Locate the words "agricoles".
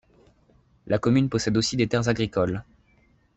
2.09-2.63